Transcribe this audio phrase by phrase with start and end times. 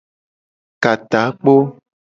[0.83, 1.55] Ka takpo.